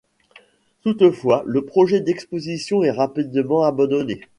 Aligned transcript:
Toutefois, 0.81 1.43
le 1.45 1.63
projet 1.63 2.01
d'exposition 2.01 2.81
est 2.81 2.89
rapidement 2.89 3.61
abandonné. 3.65 4.19